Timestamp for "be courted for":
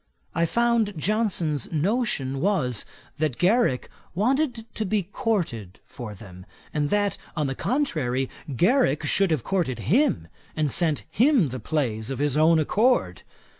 4.83-6.15